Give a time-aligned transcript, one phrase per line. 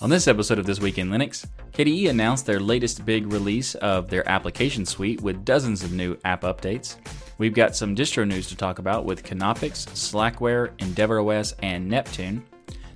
[0.00, 4.08] On this episode of This Week in Linux, KDE announced their latest big release of
[4.08, 6.94] their application suite with dozens of new app updates.
[7.38, 12.44] We've got some distro news to talk about with Knoppix, Slackware, EndeavourOS, and Neptune.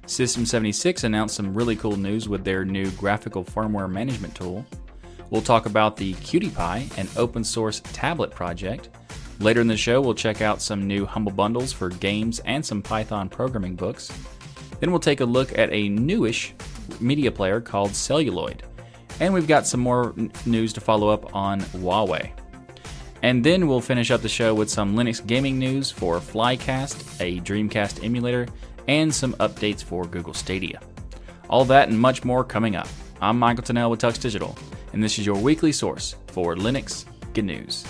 [0.07, 4.65] System 76 announced some really cool news with their new graphical firmware management tool.
[5.31, 8.91] We'll talk about the Py, an open source tablet project.
[9.41, 12.81] Later in the show, we'll check out some new Humble bundles for games and some
[12.81, 14.13] Python programming books.
[14.79, 16.55] Then we'll take a look at a newish
[17.01, 18.63] media player called Celluloid.
[19.21, 22.31] And we've got some more n- news to follow up on Huawei.
[23.23, 27.41] And then we'll finish up the show with some Linux gaming news for Flycast, a
[27.41, 28.49] Dreamcast emulator,
[28.89, 30.81] and some updates for Google Stadia.
[31.49, 32.89] All that and much more coming up.
[33.21, 34.57] I'm Michael Tunnell with Tux Digital,
[34.93, 37.85] and this is your weekly source for Linux Good News.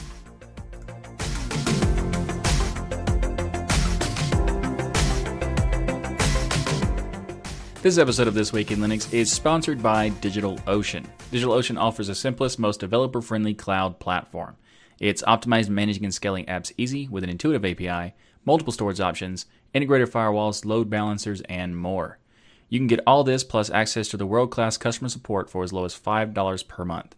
[7.83, 11.05] This episode of This Week in Linux is sponsored by DigitalOcean.
[11.33, 14.55] DigitalOcean offers the simplest, most developer friendly cloud platform.
[15.01, 20.13] It's optimized managing and scaling apps easy with an intuitive API, multiple storage options, integrated
[20.13, 22.21] firewalls, load balancers, and more.
[22.69, 25.73] You can get all this plus access to the world class customer support for as
[25.73, 27.17] low as $5 per month.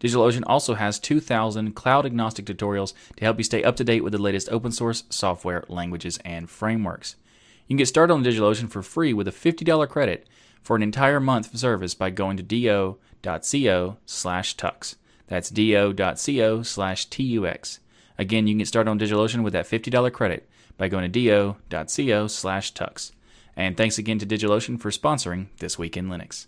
[0.00, 4.14] DigitalOcean also has 2,000 cloud agnostic tutorials to help you stay up to date with
[4.14, 7.16] the latest open source software, languages, and frameworks.
[7.66, 10.28] You can get started on DigitalOcean for free with a $50 credit
[10.62, 14.94] for an entire month of service by going to do.co slash tux.
[15.26, 17.78] That's do.co slash tux.
[18.18, 22.26] Again, you can get started on DigitalOcean with that $50 credit by going to do.co
[22.28, 23.12] slash tux.
[23.56, 26.46] And thanks again to DigitalOcean for sponsoring This Week in Linux.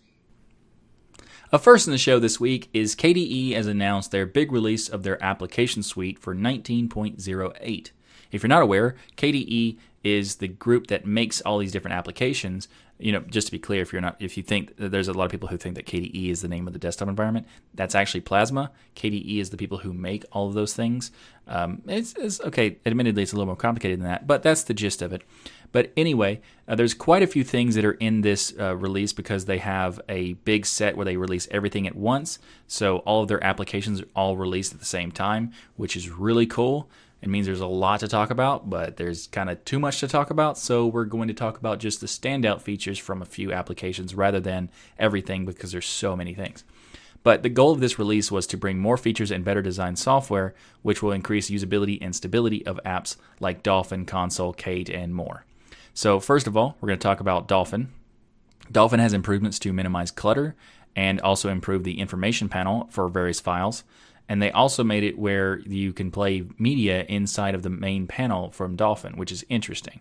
[1.51, 5.03] A first in the show this week is KDE has announced their big release of
[5.03, 7.91] their application suite for 19.08.
[8.31, 12.69] If you're not aware, KDE is the group that makes all these different applications.
[12.99, 15.25] You know, just to be clear, if you're not, if you think there's a lot
[15.25, 18.23] of people who think that KDE is the name of the desktop environment, that's actually
[18.23, 18.73] Plasma.
[18.97, 21.13] KDE is the people who make all of those things.
[21.47, 22.79] Um, it's, it's, okay.
[22.85, 25.23] Admittedly, it's a little more complicated than that, but that's the gist of it.
[25.71, 29.45] But anyway, uh, there's quite a few things that are in this uh, release because
[29.45, 32.39] they have a big set where they release everything at once.
[32.67, 36.47] So all of their applications are all released at the same time, which is really
[36.47, 36.89] cool.
[37.21, 40.09] It means there's a lot to talk about, but there's kind of too much to
[40.09, 40.57] talk about.
[40.57, 44.39] So we're going to talk about just the standout features from a few applications rather
[44.39, 46.63] than everything because there's so many things.
[47.25, 50.55] But the goal of this release was to bring more features and better designed software,
[50.83, 55.45] which will increase usability and stability of apps like Dolphin, Konsole, Kate, and more.
[55.95, 57.89] So, first of all, we're going to talk about Dolphin.
[58.71, 60.55] Dolphin has improvements to minimize clutter
[60.95, 63.83] and also improve the information panel for various files
[64.29, 68.51] and they also made it where you can play media inside of the main panel
[68.51, 70.01] from Dolphin, which is interesting.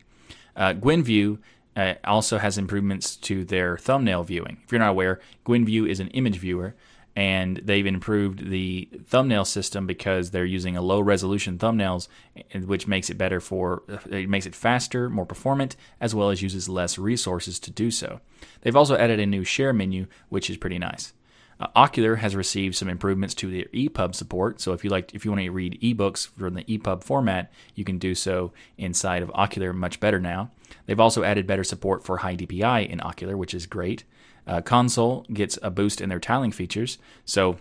[0.55, 1.39] Uh, GwenView
[1.75, 4.57] uh, also has improvements to their thumbnail viewing.
[4.65, 6.75] If you're not aware, GwenView is an image viewer,
[7.15, 12.07] and they've improved the thumbnail system because they're using a low resolution thumbnails,
[12.53, 16.69] which makes it better for it makes it faster, more performant, as well as uses
[16.69, 18.19] less resources to do so.
[18.61, 21.13] They've also added a new share menu, which is pretty nice.
[21.59, 24.61] Uh, Okular has received some improvements to their EPUB support.
[24.61, 27.83] So if you like, if you want to read ebooks from the EPUB format, you
[27.83, 30.51] can do so inside of Okular much better now.
[30.85, 34.03] They've also added better support for high DPI in Okular, which is great.
[34.45, 36.97] Uh, Konsole gets a boost in their tiling features.
[37.25, 37.57] So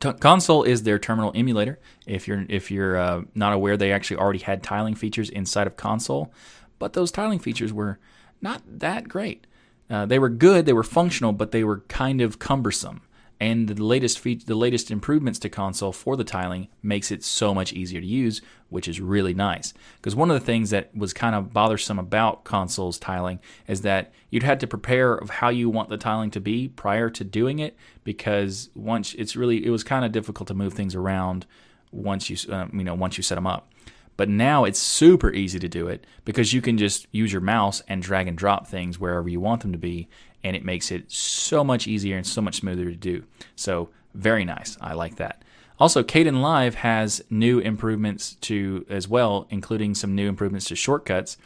[0.00, 1.78] T- Konsole is their terminal emulator.
[2.06, 5.76] If you're if you're uh, not aware, they actually already had tiling features inside of
[5.76, 6.30] Konsole,
[6.78, 7.98] but those tiling features were
[8.40, 9.46] not that great.
[9.90, 13.02] Uh, they were good, they were functional, but they were kind of cumbersome.
[13.40, 17.52] And the latest fe- the latest improvements to Konsole for the tiling makes it so
[17.52, 18.40] much easier to use,
[18.70, 19.74] which is really nice.
[19.96, 24.12] Because one of the things that was kind of bothersome about Konsole's tiling is that
[24.30, 27.58] you'd had to prepare of how you want the tiling to be prior to doing
[27.58, 31.44] it, because once it's really it was kind of difficult to move things around
[31.90, 33.68] once you um, you know once you set them up.
[34.16, 37.82] But now it's super easy to do it because you can just use your mouse
[37.88, 40.08] and drag and drop things wherever you want them to be,
[40.42, 43.24] and it makes it so much easier and so much smoother to do.
[43.56, 44.78] So, very nice.
[44.80, 45.42] I like that.
[45.80, 51.36] Also, Kdenlive has new improvements to as well, including some new improvements to shortcuts.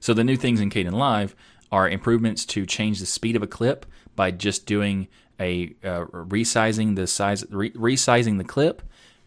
[0.00, 1.34] So, the new things in Kdenlive
[1.70, 3.84] are improvements to change the speed of a clip
[4.16, 5.08] by just doing
[5.40, 8.82] a uh, resizing the size, re- resizing the clip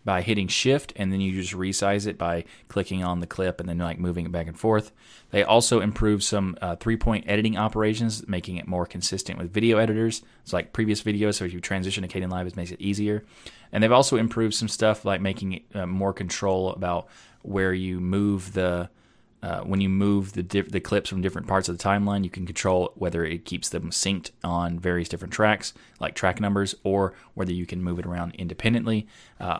[0.08, 3.68] by hitting shift and then you just resize it by clicking on the clip and
[3.68, 4.94] then like moving it back and forth.
[5.32, 9.80] They also improve some uh, three point editing operations, making it more consistent with video
[9.80, 10.22] editors.
[10.44, 13.26] It's like previous videos, so if you transition to Kdenlive, it makes it easier.
[13.74, 17.10] And they've also improved some stuff like making it uh, more control about
[17.42, 18.90] where you move the
[19.44, 22.46] uh, when you move the the clips from different parts of the timeline, you can
[22.46, 27.54] control whether it keeps them synced on various different tracks, like track numbers, or whether
[27.54, 29.08] you can move it around independently.
[29.40, 29.60] Uh,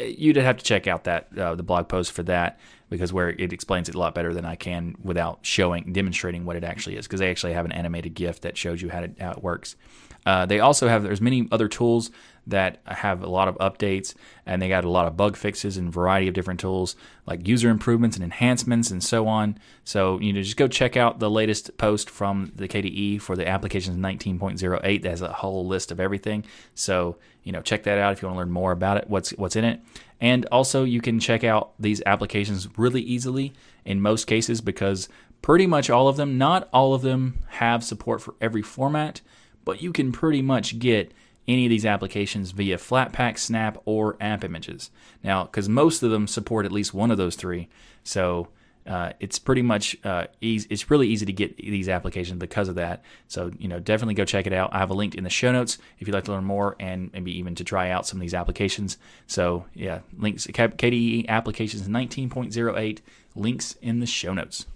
[0.00, 3.52] you'd have to check out that uh, the blog post for that because where it
[3.52, 7.06] explains it a lot better than I can without showing demonstrating what it actually is
[7.06, 9.76] because they actually have an animated GIF that shows you how, how it works.
[10.24, 12.10] Uh, they also have there's many other tools
[12.46, 15.92] that have a lot of updates and they got a lot of bug fixes and
[15.92, 16.96] variety of different tools
[17.26, 19.58] like user improvements and enhancements and so on.
[19.84, 23.46] So you know just go check out the latest post from the KDE for the
[23.46, 26.44] applications 19.08 that has a whole list of everything.
[26.74, 29.30] So you know check that out if you want to learn more about it, what's
[29.30, 29.80] what's in it.
[30.20, 33.52] And also you can check out these applications really easily
[33.84, 35.08] in most cases because
[35.42, 39.20] pretty much all of them, not all of them have support for every format
[39.64, 41.12] but you can pretty much get
[41.48, 44.90] any of these applications via Flatpak, Snap, or App Images.
[45.22, 47.68] Now, because most of them support at least one of those three,
[48.04, 48.48] so
[48.86, 50.66] uh, it's pretty much uh, easy.
[50.70, 53.04] It's really easy to get these applications because of that.
[53.28, 54.70] So you know, definitely go check it out.
[54.72, 57.12] I have a link in the show notes if you'd like to learn more and
[57.12, 58.98] maybe even to try out some of these applications.
[59.26, 62.98] So yeah, links KDE applications 19.08
[63.36, 64.66] links in the show notes.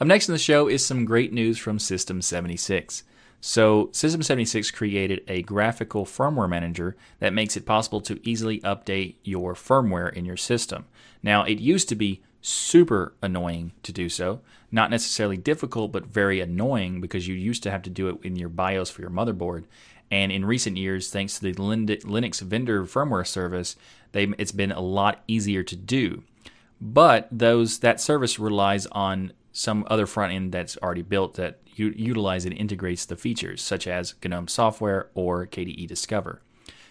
[0.00, 3.04] Up next in the show is some great news from System 76.
[3.46, 9.16] So, System 76 created a graphical firmware manager that makes it possible to easily update
[9.22, 10.86] your firmware in your system.
[11.22, 14.40] Now, it used to be super annoying to do so.
[14.72, 18.36] Not necessarily difficult, but very annoying because you used to have to do it in
[18.36, 19.64] your BIOS for your motherboard.
[20.10, 23.76] And in recent years, thanks to the Linux vendor firmware service,
[24.14, 26.22] it's been a lot easier to do.
[26.80, 31.94] But those that service relies on some other front end that's already built that u-
[31.96, 36.42] utilize and integrates the features, such as GNOME Software or KDE Discover.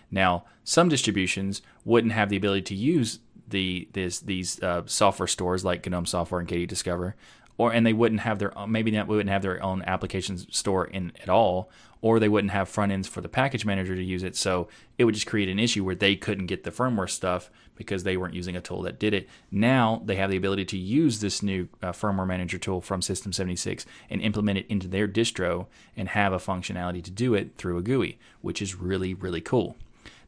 [0.10, 3.19] Now, some distributions wouldn't have the ability to use
[3.50, 7.15] the this, these uh, software stores like GNOME Software and KDE Discover,
[7.57, 11.12] or and they wouldn't have their maybe not wouldn't have their own application store in
[11.21, 11.69] at all,
[12.03, 14.35] or they wouldn't have front ends for the package manager to use it.
[14.35, 14.67] So
[14.97, 18.17] it would just create an issue where they couldn't get the firmware stuff because they
[18.17, 19.27] weren't using a tool that did it.
[19.50, 23.31] Now they have the ability to use this new uh, firmware manager tool from System
[23.31, 27.77] 76 and implement it into their distro and have a functionality to do it through
[27.77, 29.77] a GUI, which is really, really cool.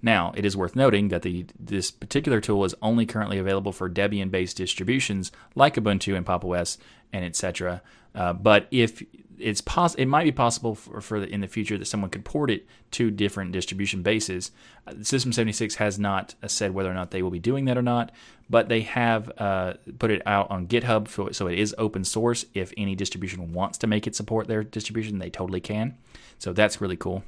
[0.01, 3.89] Now, it is worth noting that the, this particular tool is only currently available for
[3.89, 6.45] Debian-based distributions like Ubuntu and Pop!
[6.45, 6.77] OS
[7.11, 7.81] and etc.
[8.13, 9.03] Uh, but if
[9.39, 12.25] it's pos- it might be possible for, for the, in the future that someone could
[12.25, 14.51] port it to different distribution bases.
[14.87, 17.77] Uh, System 76 has not uh, said whether or not they will be doing that
[17.77, 18.11] or not,
[18.49, 22.45] but they have uh, put it out on GitHub, so, so it is open source.
[22.53, 25.97] If any distribution wants to make it support their distribution, they totally can.
[26.37, 27.23] So that's really cool.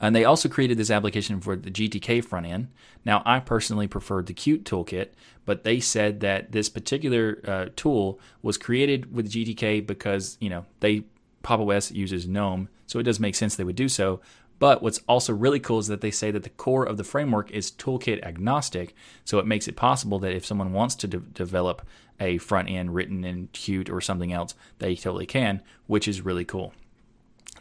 [0.00, 2.68] And they also created this application for the GTK front end.
[3.04, 5.08] Now, I personally preferred the Qt toolkit,
[5.44, 10.64] but they said that this particular uh, tool was created with GTK because you know
[10.80, 11.04] they
[11.42, 11.60] Pop!
[11.60, 14.20] OS uses GNOME, so it does make sense they would do so.
[14.58, 17.50] But what's also really cool is that they say that the core of the framework
[17.50, 21.82] is toolkit agnostic, so it makes it possible that if someone wants to de- develop
[22.20, 26.44] a front end written in Qt or something else, they totally can, which is really
[26.44, 26.72] cool.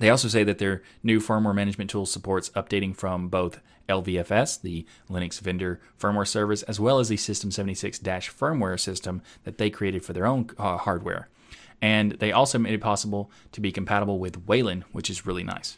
[0.02, 4.84] They also say that their new firmware management tool supports updating from both LVFS, the
[5.12, 10.04] Linux vendor firmware service, as well as the System 76 firmware system that they created
[10.04, 11.30] for their own uh, hardware.
[11.84, 15.78] And they also made it possible to be compatible with Wayland, which is really nice.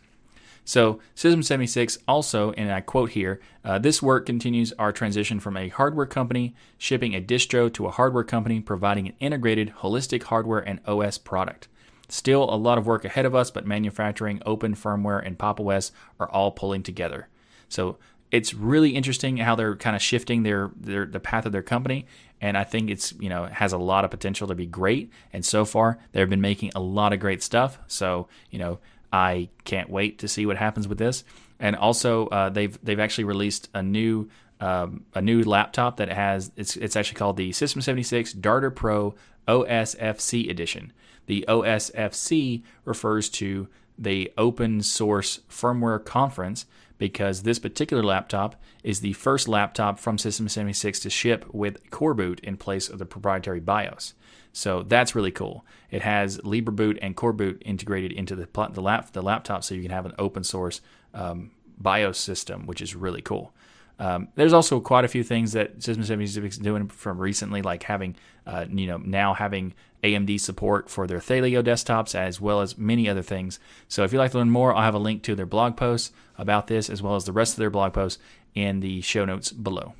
[0.64, 5.58] So, System 76 also, and I quote here uh, this work continues our transition from
[5.58, 10.66] a hardware company shipping a distro to a hardware company providing an integrated, holistic hardware
[10.66, 11.68] and OS product.
[12.14, 15.60] Still a lot of work ahead of us, but manufacturing, open firmware, and Pop!
[15.60, 17.28] OS are all pulling together.
[17.70, 17.98] So
[18.30, 22.06] it's really interesting how they're kind of shifting their, their the path of their company,
[22.40, 25.10] and I think it's you know has a lot of potential to be great.
[25.34, 27.80] And so far, they've been making a lot of great stuff.
[27.88, 28.78] So you know
[29.12, 31.24] I can't wait to see what happens with this.
[31.60, 34.30] And also, uh, they've they've actually released a new
[34.60, 39.16] um, a new laptop that has it's it's actually called the System 76 Darter Pro
[39.48, 40.94] OSFC edition.
[41.26, 46.66] The OSFC refers to the Open Source Firmware Conference
[46.98, 52.40] because this particular laptop is the first laptop from System 76 to ship with coreboot
[52.40, 54.14] in place of the proprietary BIOS.
[54.52, 55.66] So that's really cool.
[55.90, 59.92] It has LibreBoot and coreboot integrated into the the, lap, the laptop, so you can
[59.92, 60.80] have an open source
[61.14, 63.54] um, BIOS system, which is really cool.
[64.00, 67.84] Um, there's also quite a few things that System 76 is doing from recently, like
[67.84, 69.74] having, uh, you know, now having
[70.04, 73.60] AMD support for their Thelio desktops, as well as many other things.
[73.88, 76.12] So if you'd like to learn more, I'll have a link to their blog posts
[76.38, 78.22] about this, as well as the rest of their blog posts
[78.54, 79.94] in the show notes below.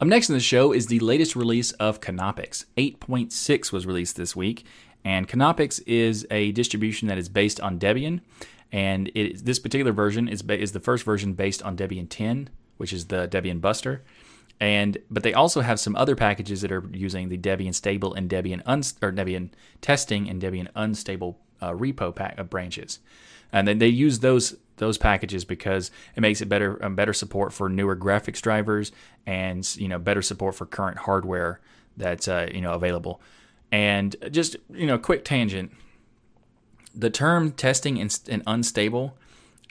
[0.00, 2.66] Up next in the show is the latest release of Knoppix.
[2.76, 4.64] 8.6 was released this week,
[5.04, 8.20] and Knoppix is a distribution that is based on Debian,
[8.72, 12.92] and it, this particular version is, is the first version based on Debian 10, which
[12.92, 14.02] is the Debian Buster.
[14.60, 18.28] And but they also have some other packages that are using the Debian stable and
[18.28, 18.60] Debian
[19.00, 22.98] or Debian testing and Debian unstable uh, repo pack, uh, branches,
[23.52, 27.52] and then they use those those packages because it makes it better um, better support
[27.52, 28.90] for newer graphics drivers
[29.26, 31.60] and you know better support for current hardware
[31.96, 33.20] that's uh, you know available.
[33.70, 35.72] And just you know, quick tangent.
[36.98, 39.16] The term testing and, and unstable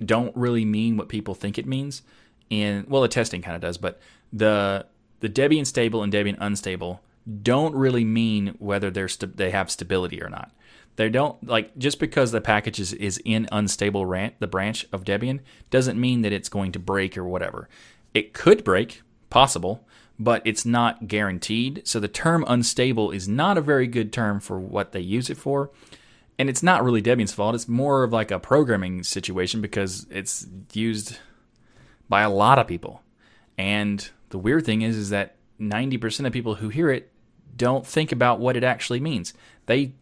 [0.03, 2.01] don't really mean what people think it means.
[2.49, 3.99] And well, the testing kind of does, but
[4.31, 4.85] the
[5.19, 7.01] the Debian stable and Debian unstable
[7.41, 10.51] don't really mean whether they're st- they have stability or not.
[10.95, 15.03] They don't like just because the package is, is in unstable rant the branch of
[15.03, 17.67] Debian doesn't mean that it's going to break or whatever.
[18.13, 19.85] It could break, possible,
[20.17, 21.81] but it's not guaranteed.
[21.85, 25.37] So the term unstable is not a very good term for what they use it
[25.37, 25.69] for.
[26.39, 27.55] And it's not really Debian's fault.
[27.55, 31.17] It's more of like a programming situation because it's used
[32.07, 33.01] by a lot of people.
[33.57, 37.11] And the weird thing is is that 90% of people who hear it
[37.55, 39.33] don't think about what it actually means.
[39.65, 39.93] They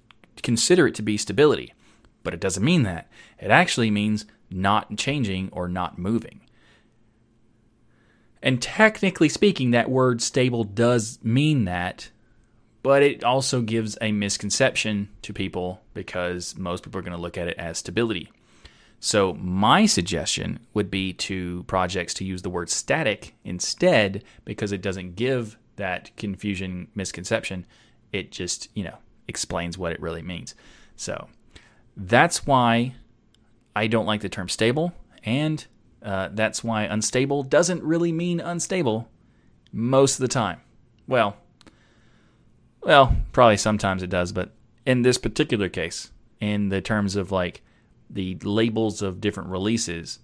[0.44, 1.74] consider it to be stability,
[2.24, 3.10] but it doesn't mean that.
[3.40, 6.42] It actually means not changing or not moving.
[8.42, 12.10] And technically speaking, that word stable does mean that,
[12.86, 17.36] but it also gives a misconception to people because most people are going to look
[17.36, 18.32] at it as stability.
[19.00, 24.84] So, my suggestion would be to projects to use the word static instead because it
[24.84, 27.66] doesn't give that confusion misconception.
[28.12, 30.54] It just, you know, explains what it really means.
[30.96, 31.28] So,
[31.98, 32.94] that's why
[33.76, 35.66] I don't like the term stable, and
[36.04, 39.10] uh, that's why unstable doesn't really mean unstable
[39.72, 40.62] most of the time.
[41.08, 41.38] Well,
[42.86, 44.52] well, probably sometimes it does, but
[44.86, 47.62] in this particular case, in the terms of like
[48.10, 50.20] the labels of different releases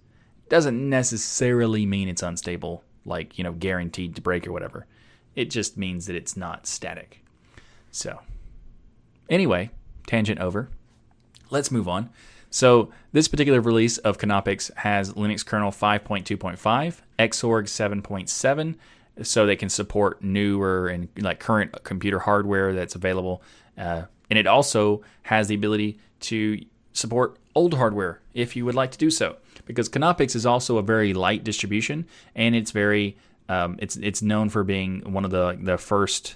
[0.48, 4.86] doesn't necessarily mean it's unstable, like, you know, guaranteed to break or whatever.
[5.36, 7.24] It just means that it's not static.
[7.90, 8.20] So,
[9.30, 9.72] anyway,
[10.06, 10.70] tangent over.
[11.50, 12.10] Let's move on.
[12.50, 16.58] So, this particular release of Knoppix has Linux kernel 5.2.5,
[17.18, 18.76] Xorg 7.7,
[19.22, 23.42] so they can support newer and like current computer hardware that's available.
[23.78, 26.64] Uh, and it also has the ability to
[26.94, 30.82] support old hardware if you would like to do so, because Knoppix is also a
[30.82, 33.18] very light distribution, and it's very
[33.50, 36.36] um, it's it's known for being one of the the first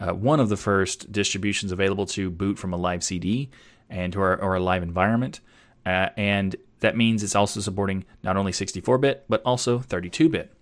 [0.00, 3.50] uh, one of the first distributions available to boot from a live CD
[3.90, 5.40] and or, or a live environment,
[5.84, 10.52] uh, and that means it's also supporting not only 64-bit but also 32-bit.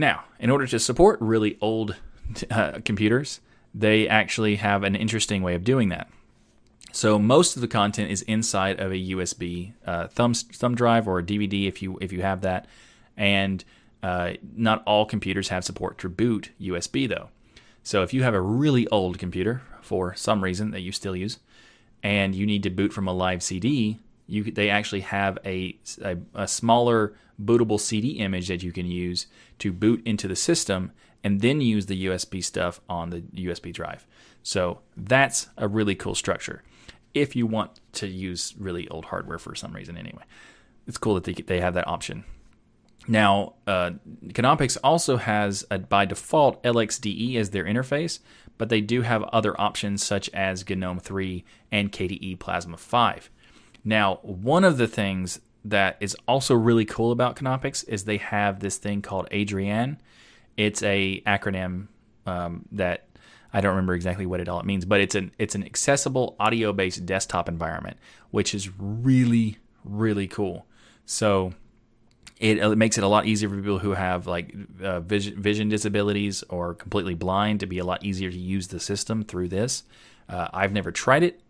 [0.00, 1.94] Now, in order to support really old
[2.50, 3.40] uh, computers,
[3.74, 6.08] they actually have an interesting way of doing that.
[6.90, 11.18] So most of the content is inside of a USB uh, thumb thumb drive or
[11.18, 12.66] a DVD if you if you have that,
[13.14, 13.62] and
[14.02, 17.28] uh, not all computers have support to boot USB though.
[17.82, 21.40] So if you have a really old computer for some reason that you still use,
[22.02, 23.98] and you need to boot from a live CD,
[24.30, 29.26] you they actually have a, a, a smaller bootable CD image that you can use
[29.58, 34.06] to boot into the system and then use the USB stuff on the USB drive.
[34.42, 36.62] So that's a really cool structure
[37.12, 40.22] if you want to use really old hardware for some reason anyway.
[40.86, 42.24] It's cool that they, they have that option.
[43.08, 43.92] Now, uh,
[44.24, 48.20] Knoppix also has, a, by default, LXDE as their interface,
[48.58, 53.30] but they do have other options such as GNOME 3 and KDE Plasma 5.
[53.84, 58.60] Now, one of the things that is also really cool about Knoppix is they have
[58.60, 59.98] this thing called ADRIANE.
[60.56, 61.88] It's a acronym
[62.26, 63.06] um, that
[63.52, 66.72] I don't remember exactly what it all means, but it's an it's an accessible audio
[66.72, 67.96] based desktop environment,
[68.30, 70.66] which is really really cool.
[71.06, 71.52] So
[72.38, 75.68] it, it, makes it a lot easier for people who have like uh, vision, vision
[75.68, 79.82] disabilities or completely blind to be a lot easier to use the system through this.
[80.28, 81.40] Uh, I've never tried it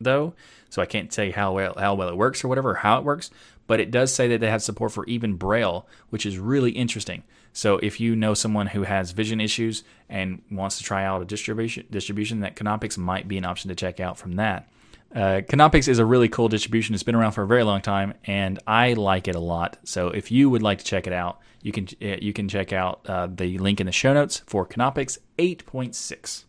[0.00, 0.34] though,
[0.68, 3.30] so I can't say how well how well it works or whatever, how it works.
[3.66, 7.22] But it does say that they have support for even Braille, which is really interesting.
[7.52, 11.24] So if you know someone who has vision issues and wants to try out a
[11.24, 14.68] distribution, distribution that Knoppix might be an option to check out from that.
[15.14, 16.94] Uh, Knoppix is a really cool distribution.
[16.94, 19.78] It's been around for a very long time, and I like it a lot.
[19.84, 22.72] So if you would like to check it out, you can uh, you can check
[22.72, 26.44] out uh, the link in the show notes for Knoppix 8.6.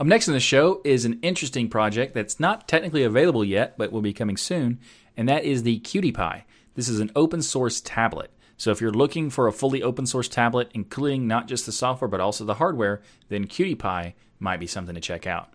[0.00, 3.92] Up next in the show is an interesting project that's not technically available yet, but
[3.92, 4.80] will be coming soon,
[5.16, 6.42] and that is the CutiePi.
[6.74, 8.32] This is an open source tablet.
[8.56, 12.08] So if you're looking for a fully open source tablet, including not just the software
[12.08, 15.52] but also the hardware, then CutiePi might be something to check out.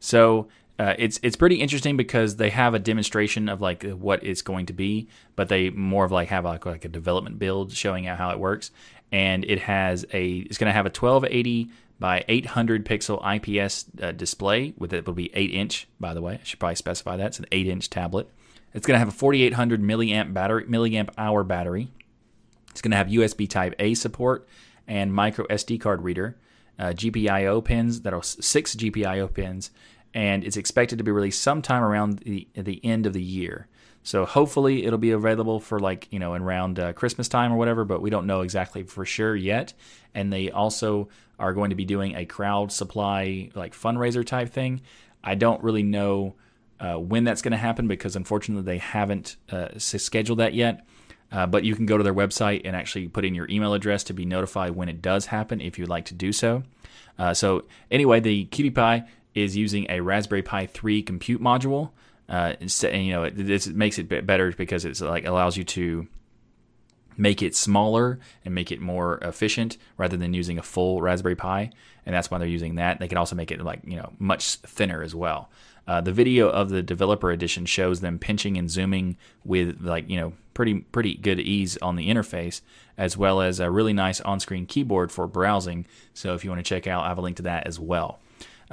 [0.00, 4.42] So uh, it's it's pretty interesting because they have a demonstration of like what it's
[4.42, 8.06] going to be, but they more of like have like, like a development build showing
[8.06, 8.70] out how it works.
[9.12, 14.10] And it has a it's going to have a 1280 by 800 pixel IPS uh,
[14.10, 15.86] display with it will be 8 inch.
[16.00, 18.28] By the way, I should probably specify that it's an 8 inch tablet.
[18.74, 21.90] It's going to have a 4800 milliamp battery milliamp hour battery.
[22.70, 24.48] It's going to have USB Type A support
[24.88, 26.36] and micro SD card reader,
[26.78, 29.70] uh, GPIO pins that are six GPIO pins,
[30.14, 33.68] and it's expected to be released sometime around the the end of the year.
[34.02, 37.84] So hopefully it'll be available for like you know around uh, Christmas time or whatever,
[37.84, 39.72] but we don't know exactly for sure yet.
[40.14, 44.82] And they also are going to be doing a crowd supply like fundraiser type thing.
[45.22, 46.34] I don't really know
[46.80, 50.86] uh, when that's going to happen because unfortunately they haven't uh, scheduled that yet.
[51.30, 54.04] Uh, but you can go to their website and actually put in your email address
[54.04, 56.62] to be notified when it does happen if you'd like to do so.
[57.18, 61.90] Uh, so anyway, the CutiePi is using a Raspberry Pi 3 compute module.
[62.32, 66.08] Uh, and, you know, it, this makes it better because it's like allows you to
[67.18, 71.70] make it smaller and make it more efficient rather than using a full Raspberry Pi.
[72.06, 72.98] And that's why they're using that.
[72.98, 75.50] They can also make it like you know much thinner as well.
[75.86, 80.16] Uh, the video of the developer edition shows them pinching and zooming with like you
[80.16, 82.62] know pretty pretty good ease on the interface,
[82.96, 85.86] as well as a really nice on-screen keyboard for browsing.
[86.14, 88.20] So if you want to check out, I have a link to that as well.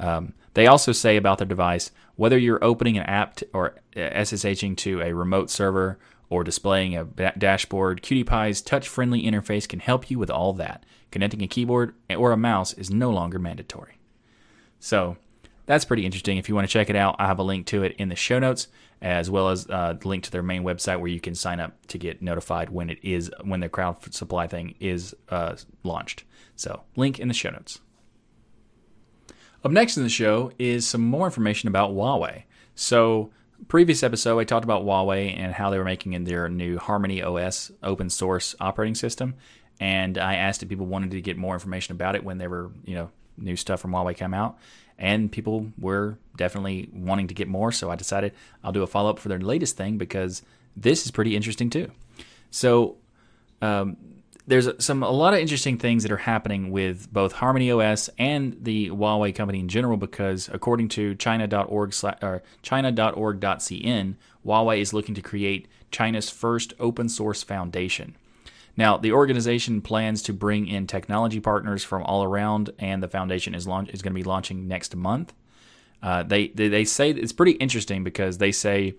[0.00, 4.76] Um, they also say about their device whether you're opening an app or uh, SSHing
[4.76, 10.10] to a remote server or displaying a ba- dashboard, QT touch friendly interface can help
[10.10, 10.84] you with all that.
[11.10, 13.98] Connecting a keyboard or a mouse is no longer mandatory.
[14.78, 15.16] So
[15.64, 16.36] that's pretty interesting.
[16.36, 18.16] If you want to check it out, I have a link to it in the
[18.16, 18.68] show notes,
[19.00, 21.86] as well as uh, the link to their main website where you can sign up
[21.86, 26.24] to get notified when it is when the crowd supply thing is uh, launched.
[26.54, 27.80] So, link in the show notes.
[29.62, 32.44] Up next in the show is some more information about Huawei.
[32.74, 33.30] So,
[33.68, 37.22] previous episode, I talked about Huawei and how they were making in their new Harmony
[37.22, 39.34] OS open source operating system.
[39.78, 42.70] And I asked if people wanted to get more information about it when they were,
[42.86, 44.58] you know, new stuff from Huawei came out.
[44.98, 47.70] And people were definitely wanting to get more.
[47.70, 48.32] So I decided
[48.64, 50.42] I'll do a follow up for their latest thing because
[50.74, 51.90] this is pretty interesting too.
[52.50, 52.96] So,
[53.60, 53.98] um,
[54.50, 58.56] there's some a lot of interesting things that are happening with both Harmony OS and
[58.60, 65.22] the Huawei company in general because according to china.org or china.org.cn, Huawei is looking to
[65.22, 68.16] create China's first open source foundation.
[68.76, 73.54] Now, the organization plans to bring in technology partners from all around, and the foundation
[73.54, 75.32] is launch is going to be launching next month.
[76.02, 78.94] Uh, they, they, they say it's pretty interesting because they say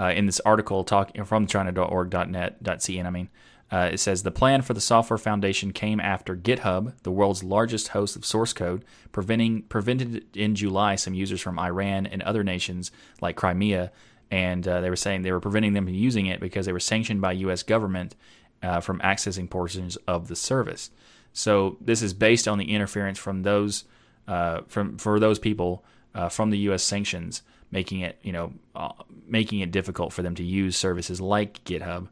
[0.00, 3.28] uh, in this article talking from china.org.net.cn, I mean,
[3.70, 7.88] uh, it says the plan for the software foundation came after GitHub, the world's largest
[7.88, 12.92] host of source code, preventing prevented in July some users from Iran and other nations
[13.20, 13.90] like Crimea,
[14.30, 16.80] and uh, they were saying they were preventing them from using it because they were
[16.80, 17.64] sanctioned by U.S.
[17.64, 18.14] government
[18.62, 20.90] uh, from accessing portions of the service.
[21.32, 23.84] So this is based on the interference from those
[24.28, 26.84] uh, from for those people uh, from the U.S.
[26.84, 28.92] sanctions, making it you know uh,
[29.26, 32.08] making it difficult for them to use services like GitHub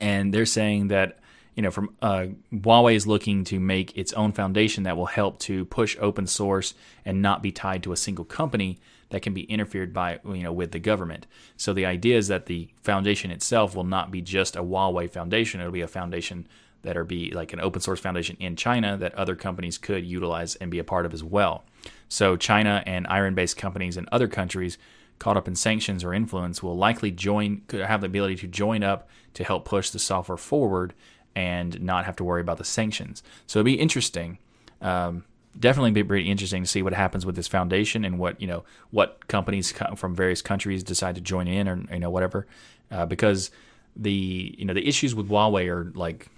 [0.00, 1.18] and they're saying that
[1.54, 5.38] you know from uh, Huawei is looking to make its own foundation that will help
[5.40, 8.78] to push open source and not be tied to a single company
[9.10, 11.26] that can be interfered by you know with the government.
[11.56, 15.60] So the idea is that the foundation itself will not be just a Huawei foundation;
[15.60, 16.46] it'll be a foundation
[16.82, 20.54] that are be like an open source foundation in China that other companies could utilize
[20.56, 21.64] and be a part of as well.
[22.08, 24.78] So China and iron based companies in other countries
[25.20, 28.82] caught up in sanctions or influence will likely join could have the ability to join
[28.82, 30.92] up to help push the software forward
[31.36, 33.22] and not have to worry about the sanctions.
[33.46, 34.38] So it'd be interesting.
[34.80, 35.24] Um,
[35.58, 38.64] definitely be pretty interesting to see what happens with this foundation and what you know
[38.90, 42.46] what companies from various countries decide to join in or you know whatever,
[42.90, 43.50] uh, because
[43.94, 46.28] the you know the issues with Huawei are like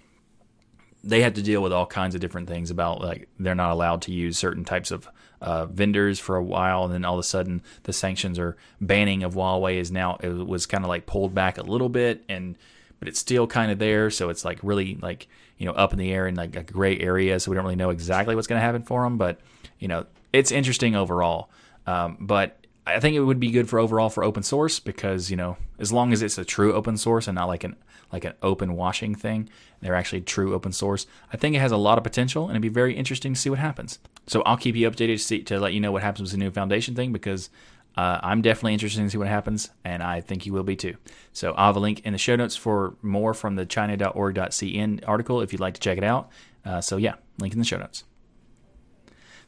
[1.04, 4.02] they have to deal with all kinds of different things about like they're not allowed
[4.02, 5.08] to use certain types of
[5.42, 9.24] uh, vendors for a while, and then all of a sudden the sanctions or banning
[9.24, 12.56] of Huawei is now it was kind of like pulled back a little bit, and
[13.00, 15.26] but it's still kind of there, so it's like really like
[15.58, 17.76] you know up in the air in like a gray area, so we don't really
[17.76, 19.40] know exactly what's going to happen for them, but
[19.80, 21.50] you know it's interesting overall.
[21.86, 25.36] Um, but I think it would be good for overall for open source because you
[25.36, 27.74] know as long as it's a true open source and not like an
[28.12, 29.48] like an open washing thing,
[29.80, 31.06] they're actually true open source.
[31.32, 33.50] I think it has a lot of potential and it'd be very interesting to see
[33.50, 33.98] what happens.
[34.26, 36.44] So I'll keep you updated to, see, to let you know what happens with the
[36.44, 37.50] new foundation thing because
[37.94, 40.96] Uh, I'm definitely interested in see what happens, and I think you will be too.
[41.34, 45.42] So I'll have a link in the show notes for more from the china.org.cn article
[45.42, 46.30] if you'd like to check it out.
[46.64, 48.04] Uh, so yeah, link in the show notes.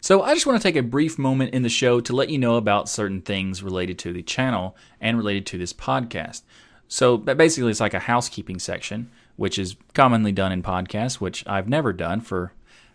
[0.00, 2.36] So I just want to take a brief moment in the show to let you
[2.36, 6.42] know about certain things related to the channel and related to this podcast.
[6.94, 11.68] So basically, it's like a housekeeping section, which is commonly done in podcasts, which I've
[11.68, 12.52] never done for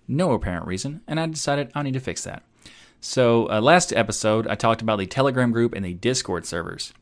[0.07, 2.43] no apparent reason, and I decided I need to fix that.
[3.01, 6.93] So, uh, last episode, I talked about the Telegram group and the Discord servers.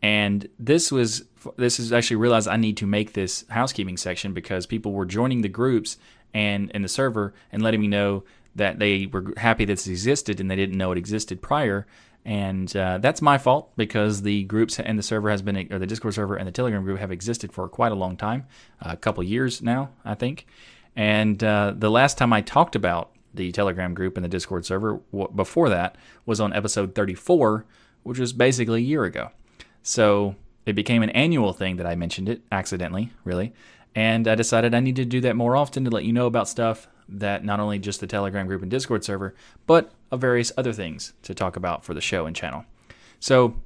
[0.00, 1.26] And this was
[1.58, 5.42] this is actually realized I need to make this housekeeping section because people were joining
[5.42, 5.98] the groups
[6.32, 8.24] and in the server and letting me know
[8.56, 11.86] that they were happy this existed and they didn't know it existed prior.
[12.24, 15.86] And uh, that's my fault because the groups and the server has been, or the
[15.86, 18.46] Discord server and the Telegram group have existed for quite a long time,
[18.80, 20.46] a couple years now, I think.
[20.94, 25.00] And uh, the last time I talked about the Telegram group and the Discord server
[25.12, 27.64] w- before that was on episode 34,
[28.02, 29.30] which was basically a year ago.
[29.82, 33.54] So it became an annual thing that I mentioned it accidentally, really.
[33.94, 36.48] And I decided I need to do that more often to let you know about
[36.48, 39.34] stuff that not only just the Telegram group and Discord server,
[39.66, 42.64] but of various other things to talk about for the show and channel.
[43.18, 43.56] So,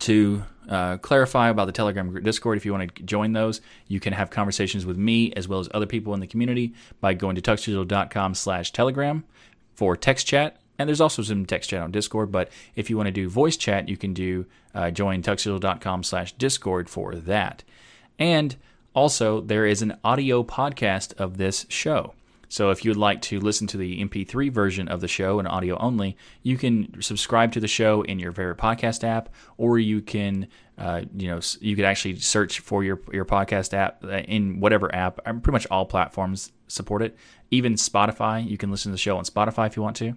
[0.00, 4.00] to uh, clarify about the Telegram group Discord, if you want to join those, you
[4.00, 7.36] can have conversations with me as well as other people in the community by going
[7.36, 9.24] to tuxdigital.com slash telegram
[9.74, 10.60] for text chat.
[10.78, 13.56] And there's also some text chat on Discord, but if you want to do voice
[13.56, 17.62] chat, you can do uh, join tuxdigital.com slash discord for that.
[18.18, 18.56] And
[18.94, 22.14] also, there is an audio podcast of this show.
[22.52, 25.48] So if you would like to listen to the MP3 version of the show and
[25.48, 30.02] audio only, you can subscribe to the show in your favorite podcast app, or you
[30.02, 34.60] can, uh, you know, you could actually search for your your podcast app uh, in
[34.60, 35.18] whatever app.
[35.20, 37.16] Uh, pretty much all platforms support it.
[37.50, 40.12] Even Spotify, you can listen to the show on Spotify if you want to.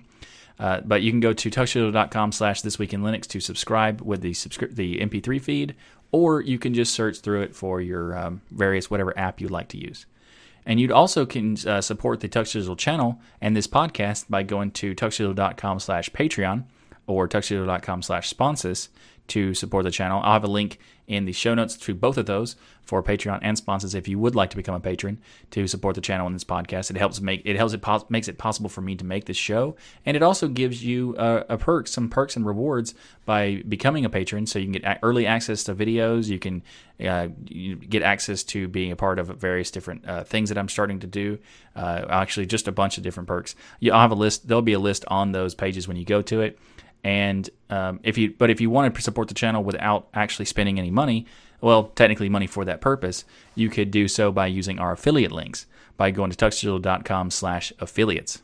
[0.59, 4.19] Uh, but you can go to tuxdigital.com slash this week in Linux to subscribe with
[4.19, 5.73] the subscri- the MP3 feed,
[6.11, 9.69] or you can just search through it for your um, various whatever app you'd like
[9.69, 10.05] to use.
[10.65, 14.71] And you'd also can uh, support the Tux Digital channel and this podcast by going
[14.71, 16.63] to tuxdigital.com slash Patreon
[17.07, 18.89] or tuxdigital.com slash sponsors
[19.27, 20.21] to support the channel.
[20.23, 23.57] I'll have a link in the show notes to both of those for Patreon and
[23.57, 25.19] sponsors if you would like to become a patron
[25.51, 26.91] to support the channel and this podcast.
[26.91, 29.37] It helps make it helps it pos- makes it possible for me to make this
[29.37, 32.93] show, and it also gives you uh, a perk, some perks and rewards
[33.25, 34.45] by becoming a patron.
[34.45, 36.27] So you can get early access to videos.
[36.27, 36.63] You can
[37.03, 40.69] uh, you get access to being a part of various different uh, things that I'm
[40.69, 41.39] starting to do.
[41.75, 43.55] Uh, actually, just a bunch of different perks.
[43.79, 44.47] You, I'll have a list.
[44.47, 46.59] There'll be a list on those pages when you go to it.
[47.05, 50.79] And um, if you, but if you want to support the channel without actually spending
[50.79, 51.27] any money,
[51.61, 55.67] well, technically money for that purpose, you could do so by using our affiliate links
[55.97, 58.41] by going to tuxdigital.com/affiliates.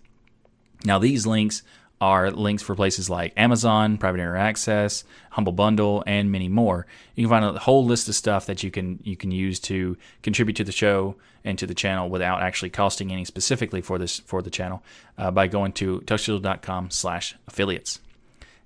[0.86, 1.64] Now, these links
[2.00, 6.86] are links for places like Amazon, Private Internet Access, Humble Bundle, and many more.
[7.16, 9.98] You can find a whole list of stuff that you can you can use to
[10.22, 14.20] contribute to the show and to the channel without actually costing any specifically for this
[14.20, 14.84] for the channel
[15.18, 18.02] uh, by going to tuxdigital.com/affiliates.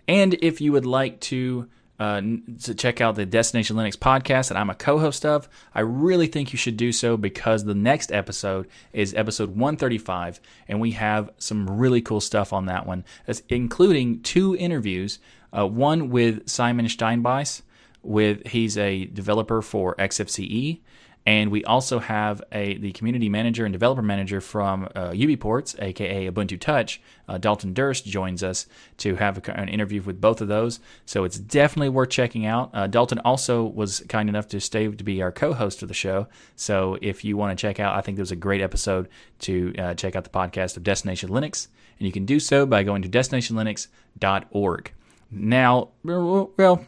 [0.08, 2.22] And if you would like to uh,
[2.62, 6.52] to check out the Destination Linux podcast that I'm a co-host of, I really think
[6.52, 11.70] you should do so because the next episode is episode 135, and we have some
[11.70, 13.06] really cool stuff on that one,
[13.48, 15.20] including two interviews.
[15.58, 17.62] Uh, one with Simon Steinbeiss,
[18.04, 20.82] with he's a developer for XFCE,
[21.26, 26.30] and we also have a the community manager and developer manager from uh, UBports, aka
[26.30, 27.02] Ubuntu Touch.
[27.28, 30.80] Uh, Dalton Durst joins us to have a, an interview with both of those.
[31.06, 32.70] So it's definitely worth checking out.
[32.74, 36.28] Uh, Dalton also was kind enough to stay to be our co-host of the show.
[36.56, 39.10] So if you want to check out, I think there's a great episode
[39.40, 42.84] to uh, check out the podcast of Destination Linux, and you can do so by
[42.84, 44.92] going to destinationlinux.org.
[45.32, 46.86] Now, well,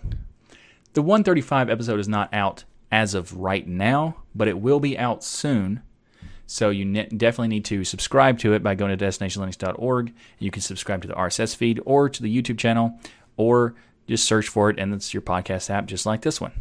[0.94, 5.24] the 135 episode is not out as of right now, but it will be out
[5.24, 5.82] soon.
[6.46, 10.14] So you ne- definitely need to subscribe to it by going to destinationlinux.org.
[10.40, 13.00] You can subscribe to the RSS feed or to the YouTube channel,
[13.36, 13.76] or
[14.08, 16.54] just search for it, and it's your podcast app, just like this one.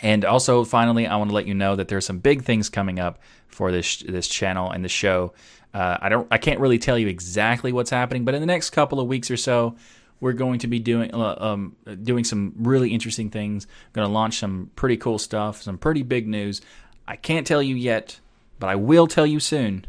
[0.00, 2.68] And also, finally, I want to let you know that there are some big things
[2.68, 5.32] coming up for this this channel and the show.
[5.74, 8.70] Uh, I don't, I can't really tell you exactly what's happening, but in the next
[8.70, 9.76] couple of weeks or so,
[10.20, 13.66] we're going to be doing uh, um, doing some really interesting things.
[13.92, 16.60] Going to launch some pretty cool stuff, some pretty big news.
[17.06, 18.20] I can't tell you yet,
[18.58, 19.86] but I will tell you soon.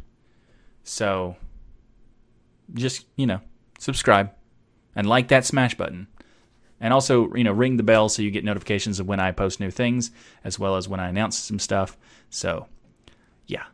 [0.83, 1.35] So
[2.73, 3.41] just, you know,
[3.79, 4.31] subscribe
[4.95, 6.07] and like that smash button.
[6.81, 9.59] And also, you know, ring the bell so you get notifications of when I post
[9.59, 10.11] new things
[10.45, 11.97] as well as when I announce some stuff.
[12.29, 12.67] So,
[13.47, 13.65] yeah.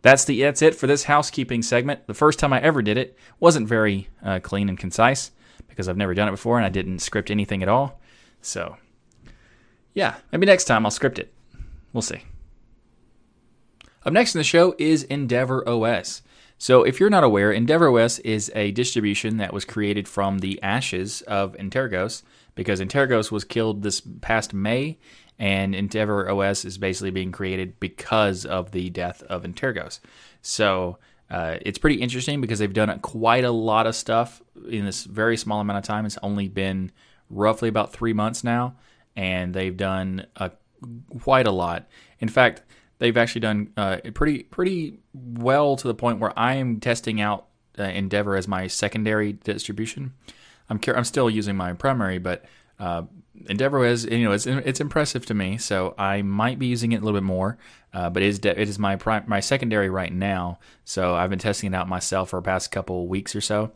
[0.00, 2.06] That's the that's it for this housekeeping segment.
[2.06, 5.30] The first time I ever did it wasn't very uh, clean and concise
[5.74, 8.00] because I've never done it before and I didn't script anything at all.
[8.40, 8.76] So,
[9.92, 11.32] yeah, maybe next time I'll script it.
[11.92, 12.22] We'll see.
[14.04, 16.22] Up next in the show is Endeavour OS.
[16.58, 20.62] So, if you're not aware, Endeavour OS is a distribution that was created from the
[20.62, 22.22] ashes of Antergos
[22.54, 24.98] because Antergos was killed this past May,
[25.38, 29.98] and Endeavour OS is basically being created because of the death of Antergos.
[30.42, 30.98] So,
[31.34, 35.36] uh, it's pretty interesting because they've done quite a lot of stuff in this very
[35.36, 36.06] small amount of time.
[36.06, 36.92] It's only been
[37.28, 38.76] roughly about three months now,
[39.16, 40.52] and they've done a,
[41.22, 41.88] quite a lot.
[42.20, 42.62] In fact,
[43.00, 47.48] they've actually done uh, pretty pretty well to the point where I am testing out
[47.80, 50.12] uh, Endeavour as my secondary distribution.
[50.70, 52.44] I'm I'm still using my primary, but
[53.48, 57.02] Endeavour is you know it's it's impressive to me, so I might be using it
[57.02, 57.58] a little bit more.
[57.92, 61.30] Uh, but it is de- it is my prime, my secondary right now, so I've
[61.30, 63.72] been testing it out myself for the past couple weeks or so,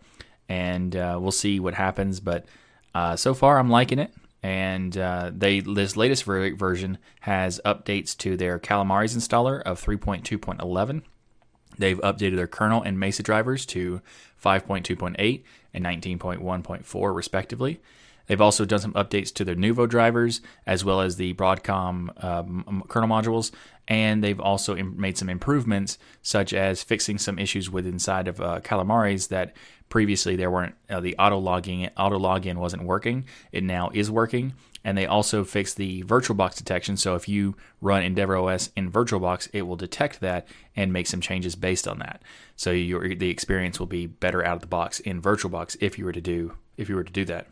[0.48, 2.20] and uh, we'll see what happens.
[2.20, 2.46] But
[2.94, 8.16] uh, so far, I'm liking it and uh, they this latest ver- version has updates
[8.18, 11.02] to their Calamares installer of 3.2.11.
[11.76, 14.00] They've updated their kernel and Mesa drivers to
[14.42, 15.42] 5.2.8
[15.74, 17.80] and 19.1.4 respectively.
[18.28, 22.84] They've also done some updates to their Nouveau drivers as well as the Broadcom um,
[22.88, 23.50] kernel modules,
[23.88, 28.60] and they've also made some improvements, such as fixing some issues with inside of uh,
[28.60, 29.56] Calamares that
[29.88, 33.24] previously there weren't uh, the auto logging auto login wasn't working.
[33.50, 34.52] It now is working,
[34.84, 36.98] and they also fixed the VirtualBox detection.
[36.98, 41.22] So if you run Endeavour OS in VirtualBox, it will detect that and make some
[41.22, 42.22] changes based on that.
[42.56, 46.04] So your the experience will be better out of the box in VirtualBox if you
[46.04, 47.46] were to do if you were to do that.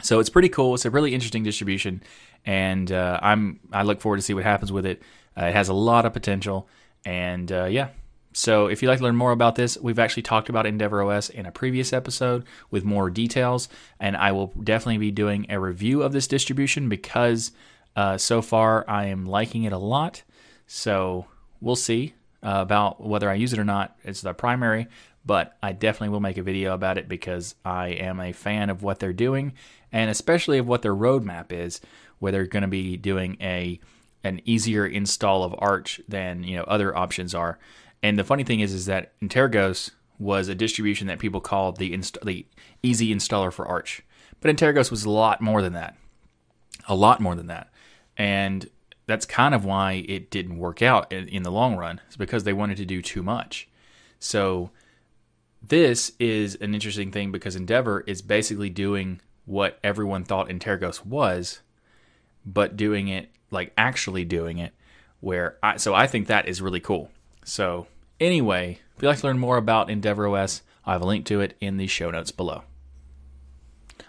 [0.00, 0.74] So it's pretty cool.
[0.74, 2.02] It's a really interesting distribution,
[2.44, 5.02] and uh, I'm I look forward to see what happens with it.
[5.36, 6.68] Uh, it has a lot of potential,
[7.04, 7.88] and uh, yeah.
[8.34, 11.28] So if you'd like to learn more about this, we've actually talked about Endeavour OS
[11.28, 13.68] in a previous episode with more details,
[14.00, 17.52] and I will definitely be doing a review of this distribution because
[17.94, 20.22] uh, so far I am liking it a lot.
[20.66, 21.26] So
[21.60, 23.96] we'll see uh, about whether I use it or not.
[24.02, 24.88] It's the primary,
[25.24, 28.82] but I definitely will make a video about it because I am a fan of
[28.82, 29.52] what they're doing
[29.92, 31.80] and especially of what their roadmap is,
[32.18, 33.78] where they're going to be doing a
[34.24, 37.58] an easier install of Arch than you know other options are.
[38.02, 41.92] And the funny thing is, is that Antergos was a distribution that people called the
[41.92, 42.46] inst- the
[42.82, 44.02] easy installer for Arch,
[44.40, 45.96] but Antergos was a lot more than that,
[46.88, 47.70] a lot more than that,
[48.16, 48.68] and
[49.06, 52.00] that's kind of why it didn't work out in, in the long run.
[52.06, 53.68] It's because they wanted to do too much.
[54.20, 54.70] So
[55.66, 61.60] this is an interesting thing because Endeavour is basically doing what everyone thought Antergos was,
[62.44, 64.72] but doing it like actually doing it.
[65.20, 67.10] Where I so I think that is really cool.
[67.44, 67.86] So
[68.18, 71.40] anyway, if you'd like to learn more about Endeavour OS, I have a link to
[71.40, 72.64] it in the show notes below.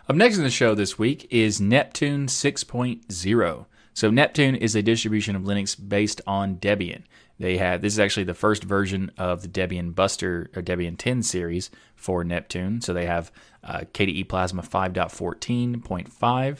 [0.09, 3.65] Up next in the show this week is Neptune 6.0.
[3.93, 7.03] So Neptune is a distribution of Linux based on Debian.
[7.43, 11.23] They have this is actually the first version of the Debian Buster or Debian 10
[11.23, 12.79] series for Neptune.
[12.79, 16.57] So they have uh, KDE Plasma 5.14.5.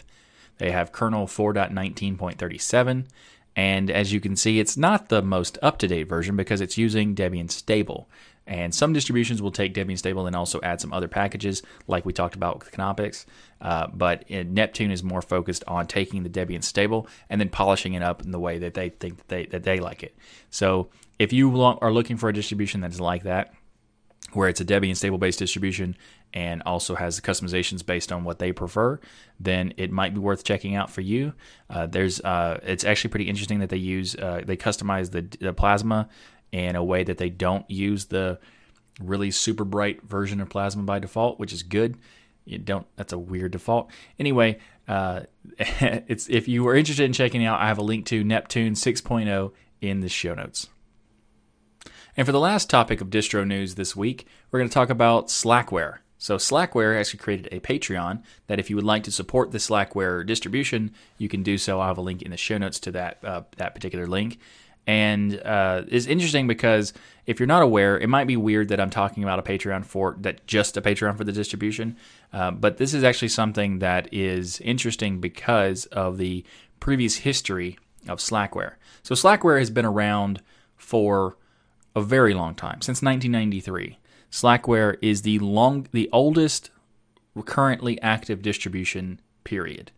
[0.58, 3.06] They have kernel 4.19.37.
[3.56, 6.78] And as you can see, it's not the most up to date version because it's
[6.78, 8.10] using Debian Stable.
[8.46, 12.12] And some distributions will take Debian Stable and also add some other packages, like we
[12.12, 13.26] talked about with Knoppix.
[13.62, 18.04] Uh, but Neptune is more focused on taking the Debian Stable and then polishing it
[18.04, 20.16] up in the way that they think that they, that they like it.
[20.50, 23.54] So if you are looking for a distribution that is like that,
[24.34, 25.96] where it's a Debian stable based distribution
[26.34, 29.00] and also has customizations based on what they prefer,
[29.40, 31.34] then it might be worth checking out for you.
[31.70, 35.54] Uh, there's uh, it's actually pretty interesting that they use uh, they customize the, the
[35.54, 36.10] Plasma
[36.54, 38.40] in a way that they don't use the
[39.02, 41.98] really super bright version of Plasma by default, which is good.
[42.46, 42.86] You don't.
[42.96, 43.90] That's a weird default.
[44.20, 45.22] Anyway, uh,
[45.58, 49.52] it's if you are interested in checking out, I have a link to Neptune 6.0
[49.82, 50.68] in the show notes.
[52.16, 55.30] And for the last topic of distro news this week, we're going to talk about
[55.30, 56.00] Slackware.
[56.20, 60.24] So Slackware actually created a Patreon that if you would like to support the Slackware
[60.26, 61.80] distribution, you can do so.
[61.80, 64.38] I'll have a link in the show notes to that uh, that particular link
[64.86, 66.94] and uh, is interesting because
[67.26, 70.18] if you're not aware, it might be weird that I'm talking about a Patreon for
[70.22, 71.96] that just a Patreon for the distribution,
[72.34, 76.44] uh, but this is actually something that is interesting because of the
[76.80, 77.78] previous history
[78.10, 78.74] of Slackware.
[79.04, 80.42] So Slackware has been around
[80.76, 81.38] for
[81.96, 84.00] a very long time since 1993.
[84.32, 86.72] Slackware is the long, the oldest
[87.46, 89.20] currently active distribution.
[89.44, 89.92] Period.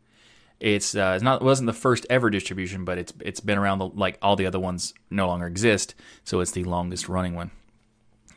[0.59, 3.79] It's uh, it's not it wasn't the first ever distribution, but it's it's been around
[3.79, 7.51] the, like all the other ones no longer exist, so it's the longest running one.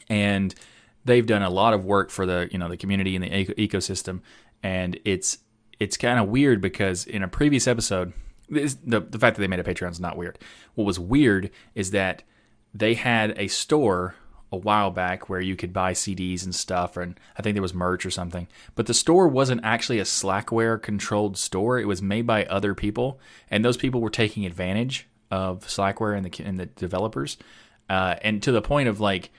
[0.09, 0.55] And
[1.05, 3.55] they've done a lot of work for the you know the community and the eco-
[3.55, 4.21] ecosystem,
[4.63, 5.39] and it's
[5.79, 8.13] it's kind of weird because in a previous episode,
[8.49, 10.39] this, the the fact that they made a Patreon is not weird.
[10.75, 12.25] What was weird is that
[12.75, 14.17] they had a store
[14.51, 17.75] a while back where you could buy CDs and stuff, and I think there was
[17.75, 18.49] merch or something.
[18.75, 21.79] But the store wasn't actually a Slackware controlled store.
[21.79, 26.27] It was made by other people, and those people were taking advantage of Slackware and
[26.27, 27.37] the and the developers,
[27.91, 29.31] uh, and to the point of like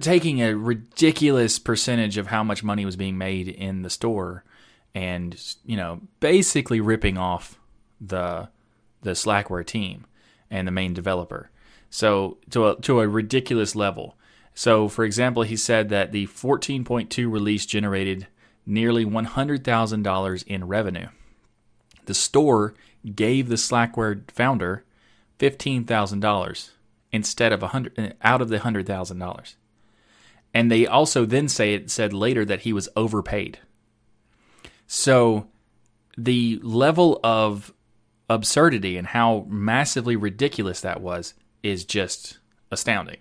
[0.00, 4.44] taking a ridiculous percentage of how much money was being made in the store,
[4.94, 7.58] and you know basically ripping off
[8.00, 8.48] the
[9.02, 10.06] the Slackware team
[10.50, 11.50] and the main developer.
[11.90, 14.16] So to a, to a ridiculous level.
[14.58, 18.26] So, for example, he said that the 14.2 release generated
[18.64, 21.08] nearly $100,000 in revenue.
[22.06, 22.72] The store
[23.14, 24.82] gave the Slackware founder
[25.38, 26.70] $15,000
[27.12, 29.54] instead of 100 uh, out of the $100,000.
[30.54, 33.58] And they also then say it said later that he was overpaid.
[34.86, 35.48] So
[36.16, 37.74] the level of
[38.30, 42.38] absurdity and how massively ridiculous that was is just
[42.70, 43.18] astounding.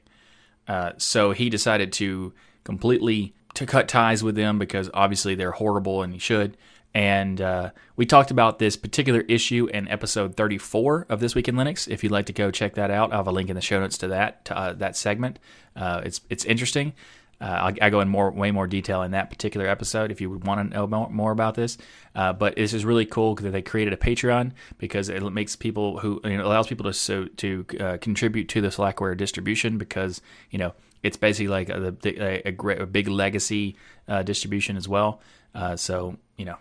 [0.68, 6.04] Uh, so he decided to completely to cut ties with them because obviously they're horrible
[6.04, 6.58] and he should.
[6.94, 11.56] And uh, we talked about this particular issue in episode 34 of This Week in
[11.56, 11.90] Linux.
[11.90, 13.82] If you'd like to go check that out, I'll have a link in the show
[13.82, 15.38] notes to that to, uh, that segment.
[15.76, 16.94] Uh, it's it's interesting.
[17.42, 20.30] Uh, I, I, go in more, way more detail in that particular episode if you
[20.30, 21.78] would want to know more, more about this.
[22.16, 26.00] Uh, but this is really cool that they created a Patreon because it makes people
[26.00, 30.22] who you know, allows people to so, to uh, contribute to the Slackware distribution because
[30.50, 33.76] you know it's basically like a, a, a, a big legacy
[34.08, 35.20] uh, distribution as well.
[35.54, 36.58] Uh, so you know,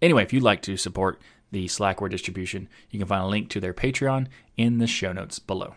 [0.00, 3.60] anyway, if you'd like to support the Slackware distribution, you can find a link to
[3.60, 5.74] their Patreon in the show notes below.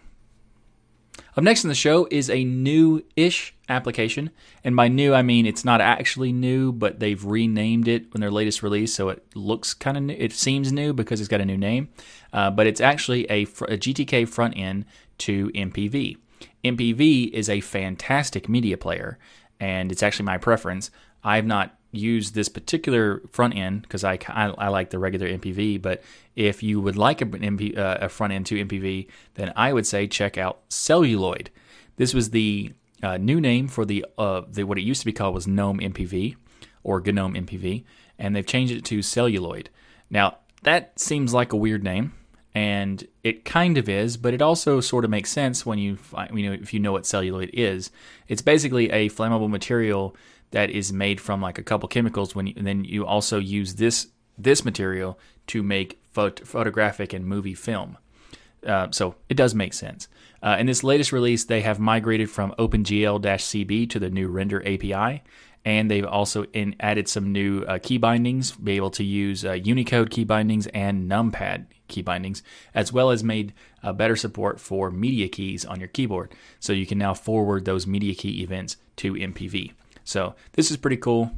[1.35, 4.31] Up next in the show is a new ish application.
[4.63, 8.31] And by new, I mean it's not actually new, but they've renamed it in their
[8.31, 8.93] latest release.
[8.93, 10.15] So it looks kind of new.
[10.17, 11.89] It seems new because it's got a new name.
[12.33, 14.85] Uh, but it's actually a, a GTK front end
[15.19, 16.17] to MPV.
[16.63, 19.17] MPV is a fantastic media player,
[19.59, 20.91] and it's actually my preference.
[21.23, 25.81] I've not use this particular front end because I, I, I, like the regular MPV.
[25.81, 26.03] But
[26.35, 29.85] if you would like a, MP, uh, a front end to MPV, then I would
[29.85, 31.49] say check out Celluloid.
[31.97, 35.13] This was the uh, new name for the, uh, the what it used to be
[35.13, 36.35] called was GNOME MPV
[36.83, 37.83] or GNOME MPV,
[38.17, 39.69] and they've changed it to Celluloid.
[40.09, 42.13] Now that seems like a weird name,
[42.53, 45.97] and it kind of is, but it also sort of makes sense when you
[46.33, 47.91] you know if you know what celluloid is.
[48.27, 50.15] It's basically a flammable material
[50.51, 53.75] that is made from like a couple chemicals when you, and then you also use
[53.75, 54.07] this
[54.37, 57.97] this material to make phot- photographic and movie film.
[58.65, 60.07] Uh, so it does make sense.
[60.41, 65.23] Uh, in this latest release, they have migrated from OpenGL-CB to the new Render API,
[65.65, 69.53] and they've also in, added some new uh, key bindings, be able to use uh,
[69.53, 72.43] Unicode key bindings and NumPad key bindings,
[72.75, 73.53] as well as made
[73.95, 76.33] better support for media keys on your keyboard.
[76.59, 79.71] So you can now forward those media key events to MPV.
[80.07, 81.31] So this is pretty cool,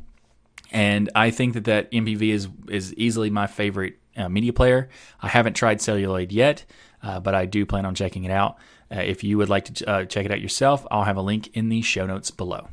[0.71, 4.89] and I think that that MPV is is easily my favorite uh, media player.
[5.21, 6.65] I haven't tried Celluloid yet,
[7.01, 8.57] uh, but I do plan on checking it out.
[8.91, 11.49] Uh, if you would like to uh, check it out yourself, I'll have a link
[11.55, 12.67] in the show notes below.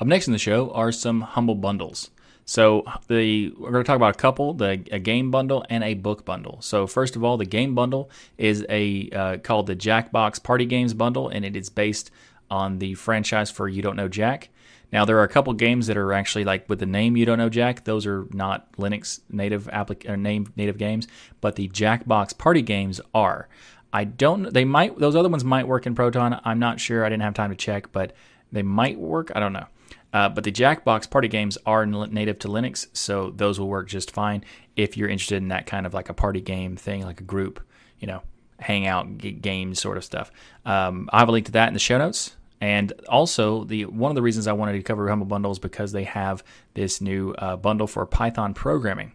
[0.00, 2.10] Up next in the show are some humble bundles.
[2.46, 5.92] So the we're going to talk about a couple: the a game bundle and a
[5.92, 6.62] book bundle.
[6.62, 10.94] So first of all, the game bundle is a uh, called the Jackbox Party Games
[10.94, 12.10] bundle, and it is based
[12.50, 14.50] on the franchise for You Don't Know Jack.
[14.92, 17.38] Now there are a couple games that are actually like with the name You Don't
[17.38, 17.84] Know Jack.
[17.84, 21.08] Those are not Linux native applic- or name native games,
[21.40, 23.48] but the Jackbox party games are.
[23.92, 24.52] I don't.
[24.52, 24.98] They might.
[24.98, 26.40] Those other ones might work in Proton.
[26.44, 27.04] I'm not sure.
[27.04, 28.14] I didn't have time to check, but
[28.52, 29.32] they might work.
[29.34, 29.66] I don't know.
[30.12, 34.10] Uh, but the Jackbox party games are native to Linux, so those will work just
[34.10, 37.24] fine if you're interested in that kind of like a party game thing, like a
[37.24, 37.60] group,
[37.98, 38.22] you know,
[38.58, 40.30] hangout g- game sort of stuff.
[40.64, 42.36] Um, I have a link to that in the show notes.
[42.60, 45.92] And also, the one of the reasons I wanted to cover Humble Bundle is because
[45.92, 46.42] they have
[46.74, 49.12] this new uh, bundle for Python programming,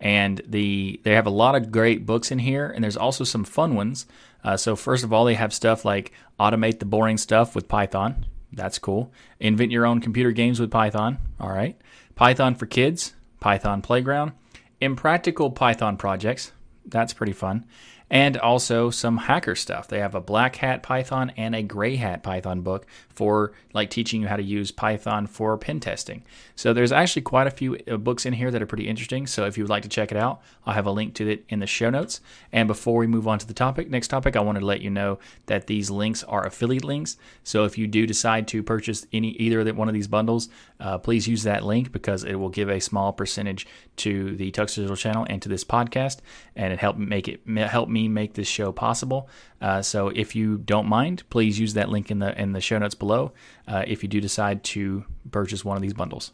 [0.00, 3.44] and the they have a lot of great books in here, and there's also some
[3.44, 4.06] fun ones.
[4.42, 8.24] Uh, so first of all, they have stuff like automate the boring stuff with Python.
[8.52, 9.12] That's cool.
[9.38, 11.18] Invent your own computer games with Python.
[11.38, 11.78] All right.
[12.14, 13.14] Python for kids.
[13.40, 14.32] Python Playground.
[14.80, 16.52] Impractical Python projects.
[16.86, 17.66] That's pretty fun.
[18.10, 19.88] And also some hacker stuff.
[19.88, 22.86] They have a black hat Python and a gray hat Python book
[23.18, 26.22] for like teaching you how to use Python for pen testing.
[26.54, 29.26] So there's actually quite a few uh, books in here that are pretty interesting.
[29.26, 31.44] So if you would like to check it out, I'll have a link to it
[31.48, 32.20] in the show notes.
[32.52, 34.90] And before we move on to the topic, next topic, I wanted to let you
[34.90, 37.16] know that these links are affiliate links.
[37.42, 40.48] So if you do decide to purchase any either one of these bundles,
[40.78, 43.66] uh, please use that link because it will give a small percentage
[43.96, 46.18] to the Tux Digital channel and to this podcast,
[46.54, 49.28] and it helped make it help me make this show possible.
[49.60, 52.78] Uh, so if you don't mind, please use that link in the in the show
[52.78, 53.32] notes below
[53.66, 56.32] uh, if you do decide to purchase one of these bundles.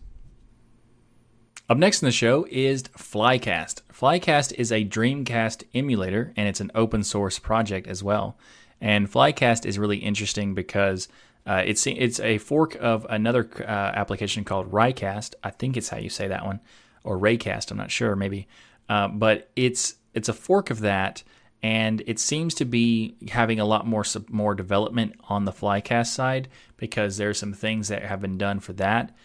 [1.68, 3.80] Up next in the show is Flycast.
[3.90, 8.36] Flycast is a Dreamcast emulator and it's an open source project as well.
[8.82, 11.08] And Flycast is really interesting because
[11.46, 15.34] uh, it's it's a fork of another uh, application called Reicast.
[15.42, 16.60] I think it's how you say that one,
[17.02, 17.70] or Raycast.
[17.70, 18.48] I'm not sure, maybe.
[18.88, 21.22] Uh, but it's it's a fork of that,
[21.64, 26.46] and it seems to be having a lot more more development on the Flycast side
[26.76, 29.16] because there's some things that have been done for that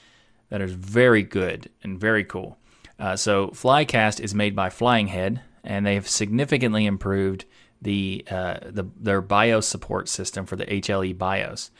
[0.48, 2.58] that is very good and very cool.
[2.98, 7.44] Uh, so Flycast is made by Flying Head, and they've significantly improved
[7.82, 11.72] the uh, the their BIOS support system for the HLE BIOS.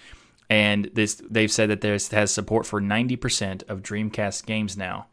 [0.50, 5.08] And this they've said that this has support for 90% of Dreamcast games now.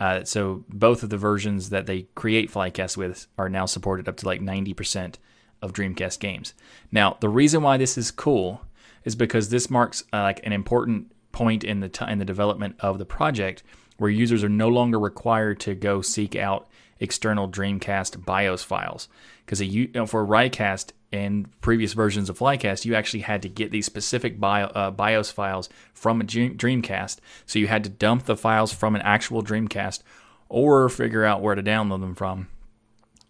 [0.00, 4.16] Uh, so both of the versions that they create Flycast with are now supported up
[4.18, 5.16] to like 90%
[5.60, 6.54] of Dreamcast games.
[6.92, 8.62] Now, the reason why this is cool
[9.04, 12.76] is because this marks uh, like an important point in the t- in the development
[12.80, 13.62] of the project
[13.96, 16.68] where users are no longer required to go seek out
[17.00, 19.08] external Dreamcast BIOS files.
[19.44, 23.70] Because you know, for Reicast and previous versions of Flycast, you actually had to get
[23.70, 27.18] these specific bio, uh, BIOS files from a Dreamcast.
[27.46, 30.02] So you had to dump the files from an actual Dreamcast
[30.48, 32.48] or figure out where to download them from.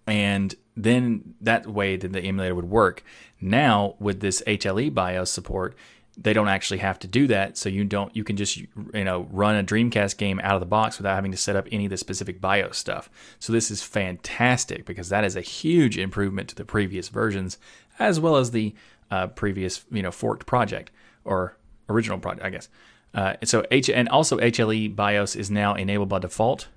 [0.07, 3.05] And then that way that the emulator would work.
[3.41, 5.77] Now with this HLE BIOS support,
[6.21, 8.69] they don't actually have to do that so you don't you can just you
[9.05, 11.87] know run a dreamcast game out of the box without having to set up any
[11.87, 13.09] of the specific bios stuff
[13.39, 17.59] so this is fantastic because that is a huge improvement to the previous versions
[17.99, 18.75] as well as the
[19.11, 20.91] uh, previous you know forked project
[21.25, 21.57] or
[21.89, 22.69] original project i guess
[23.15, 26.69] uh, so H and also HLE BIOS is now enabled by default.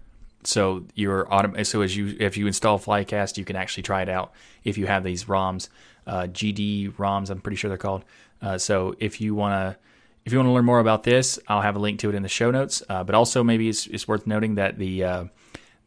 [0.43, 4.09] So your autom- so as you if you install Flycast, you can actually try it
[4.09, 4.31] out
[4.63, 5.69] if you have these ROMs,
[6.07, 7.29] uh, GD ROMs.
[7.29, 8.03] I'm pretty sure they're called.
[8.41, 9.77] Uh, so if you want to
[10.25, 12.21] if you want to learn more about this, I'll have a link to it in
[12.21, 12.83] the show notes.
[12.87, 15.23] Uh, but also maybe it's, it's, worth noting that the uh,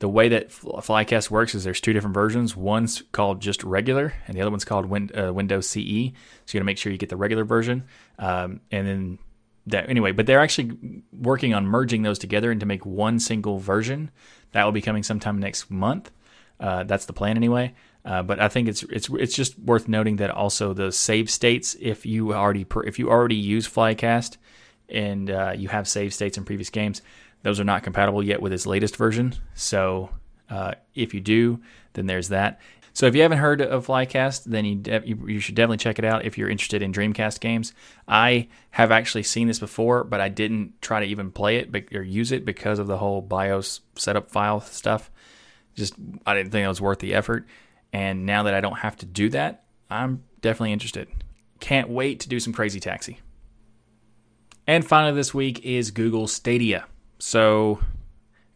[0.01, 2.57] the way that Flycast works is there's two different versions.
[2.57, 5.77] One's called just regular, and the other one's called Win- uh, Windows CE.
[5.77, 6.11] So you
[6.55, 7.85] got to make sure you get the regular version.
[8.19, 9.19] Um, and then
[9.67, 13.59] that anyway, but they're actually working on merging those together and to make one single
[13.59, 14.11] version.
[14.53, 16.11] That will be coming sometime next month.
[16.61, 17.75] Uh, that's the plan anyway.
[18.05, 21.75] Uh, but I think it's it's it's just worth noting that also the save states,
[21.81, 24.37] if you already if you already use Flycast
[24.91, 27.01] and uh, you have save states in previous games,
[27.43, 29.35] those are not compatible yet with its latest version.
[29.55, 30.11] So
[30.51, 31.61] uh, if you do,
[31.95, 32.61] then there's that.
[32.93, 36.05] So if you haven't heard of Flycast, then you, de- you should definitely check it
[36.05, 37.73] out if you're interested in Dreamcast games.
[38.07, 42.03] I have actually seen this before, but I didn't try to even play it or
[42.03, 45.11] use it because of the whole BIOS setup file stuff.
[45.75, 45.95] Just
[46.25, 47.47] I didn't think it was worth the effort.
[47.95, 51.07] And now that I don't have to do that, I'm definitely interested.
[51.61, 53.21] Can't wait to do some crazy taxi.
[54.67, 56.87] And finally, this week is Google Stadia.
[57.21, 57.79] So,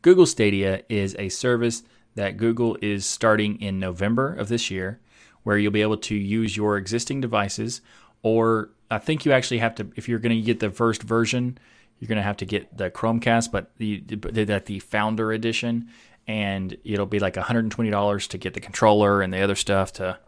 [0.02, 1.84] Google Stadia is a service
[2.16, 4.98] that Google is starting in November of this year,
[5.44, 7.80] where you'll be able to use your existing devices,
[8.22, 11.58] or I think you actually have to, if you're going to get the first version,
[12.00, 15.90] you're going to have to get the Chromecast, but the, the, the Founder Edition,
[16.28, 20.18] and it'll be like $120 to get the controller and the other stuff to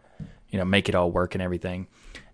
[0.49, 1.87] you know make it all work and everything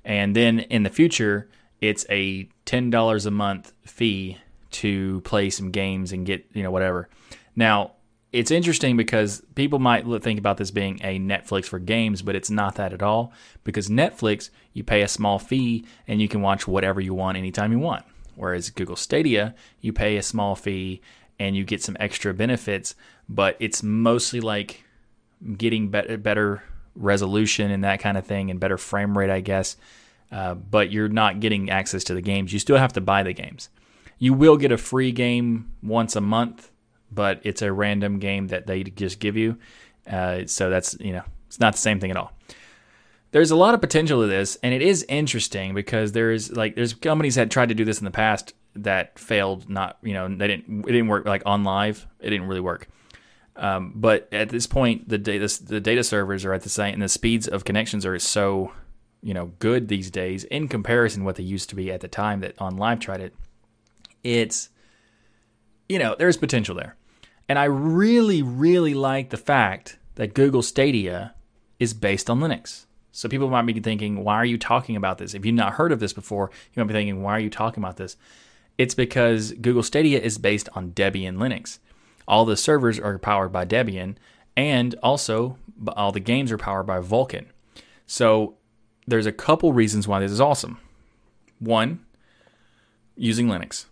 [0.04, 1.48] and then in the future
[1.82, 4.38] it's a $10 a month fee
[4.72, 7.10] to play some games and get you know whatever
[7.56, 7.92] now
[8.34, 12.50] it's interesting because people might think about this being a Netflix for games, but it's
[12.50, 13.32] not that at all.
[13.64, 17.72] Because Netflix, you pay a small fee and you can watch whatever you want anytime
[17.72, 18.06] you want.
[18.36, 21.02] Whereas Google Stadia, you pay a small fee
[21.40, 22.96] and you get some extra benefits,
[23.30, 24.84] but it's mostly like
[25.58, 26.64] getting better, better
[26.96, 29.78] resolution and that kind of thing and better frame rate, I guess.
[30.32, 32.52] Uh, but you're not getting access to the games.
[32.52, 33.70] You still have to buy the games.
[34.20, 36.72] You will get a free game once a month,
[37.12, 39.58] but it's a random game that they just give you.
[40.10, 42.34] Uh, so that's, you know, it's not the same thing at all.
[43.32, 46.94] There's a lot of potential to this, and it is interesting because there's like there's
[46.94, 48.54] companies that tried to do this in the past
[48.84, 49.70] that failed.
[49.70, 52.06] Not you know they didn't it didn't work like OnLive.
[52.20, 52.88] It didn't really work.
[53.56, 57.02] Um, but at this point, the data the data servers are at the same, and
[57.02, 58.72] the speeds of connections are so
[59.22, 62.42] you know good these days in comparison what they used to be at the time
[62.42, 63.34] that OnLive tried it.
[64.24, 64.70] It's
[65.90, 66.96] you know there's potential there,
[67.50, 71.34] and I really really like the fact that Google Stadia
[71.80, 72.86] is based on Linux.
[73.12, 75.34] So people might be thinking, why are you talking about this?
[75.34, 77.84] If you've not heard of this before, you might be thinking, why are you talking
[77.84, 78.16] about this?
[78.78, 81.80] It's because Google Stadia is based on Debian Linux.
[82.28, 84.16] All the servers are powered by Debian,
[84.56, 85.58] and also
[85.96, 87.46] all the games are powered by Vulkan.
[88.06, 88.56] So
[89.08, 90.80] there's a couple reasons why this is awesome.
[91.60, 92.06] One,
[93.16, 93.86] using Linux.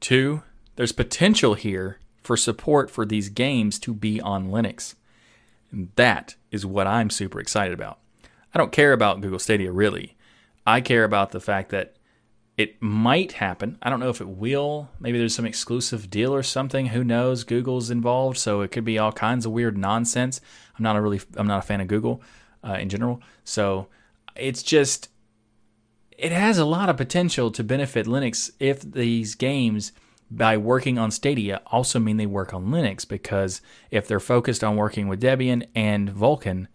[0.00, 0.42] Two,
[0.76, 4.94] there's potential here for support for these games to be on Linux.
[5.72, 7.98] And that is what I'm super excited about.
[8.54, 10.16] I don't care about Google Stadia really.
[10.66, 11.96] I care about the fact that
[12.58, 13.78] it might happen.
[13.80, 14.90] I don't know if it will.
[14.98, 16.86] Maybe there's some exclusive deal or something.
[16.86, 17.44] Who knows?
[17.44, 20.40] Google's involved, so it could be all kinds of weird nonsense.
[20.76, 22.20] I'm not a really I'm not a fan of Google
[22.64, 23.22] uh, in general.
[23.44, 23.86] So
[24.34, 25.08] it's just
[26.10, 29.92] it has a lot of potential to benefit Linux if these games
[30.28, 34.74] by working on Stadia also mean they work on Linux because if they're focused on
[34.74, 36.66] working with Debian and Vulkan,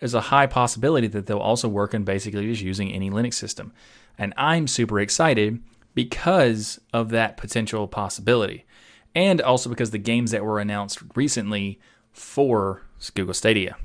[0.00, 3.72] there's a high possibility that they'll also work in basically just using any Linux system.
[4.18, 5.60] And I'm super excited
[5.94, 8.64] because of that potential possibility.
[9.14, 11.78] And also because the games that were announced recently
[12.12, 12.82] for
[13.14, 13.76] Google Stadia.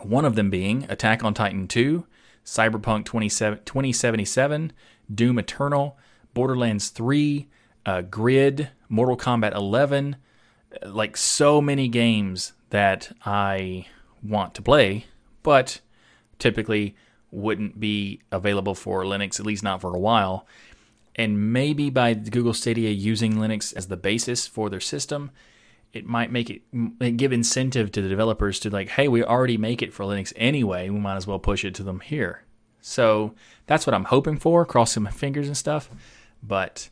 [0.00, 2.06] One of them being Attack on Titan 2,
[2.44, 4.72] Cyberpunk 2077,
[5.12, 5.98] Doom Eternal,
[6.34, 7.48] Borderlands 3,
[7.86, 10.16] uh, Grid, Mortal Kombat 11.
[10.84, 13.86] Like so many games that I
[14.22, 15.06] want to play,
[15.42, 15.80] but
[16.38, 16.96] typically
[17.34, 20.46] wouldn't be available for Linux, at least not for a while.
[21.16, 25.30] And maybe by Google Stadia using Linux as the basis for their system,
[25.92, 29.80] it might make it give incentive to the developers to like, hey, we already make
[29.80, 30.88] it for Linux anyway.
[30.88, 32.42] We might as well push it to them here.
[32.80, 33.34] So
[33.66, 35.88] that's what I'm hoping for, crossing my fingers and stuff.
[36.42, 36.90] But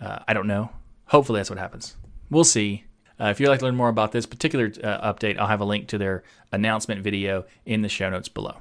[0.00, 0.70] uh, I don't know.
[1.06, 1.96] Hopefully that's what happens.
[2.30, 2.84] We'll see.
[3.20, 5.64] Uh, if you'd like to learn more about this particular uh, update, I'll have a
[5.64, 6.22] link to their
[6.52, 8.56] announcement video in the show notes below.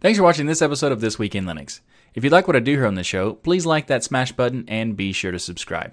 [0.00, 1.80] Thanks for watching this episode of This Week in Linux.
[2.14, 4.64] If you like what I do here on the show, please like that smash button
[4.66, 5.92] and be sure to subscribe.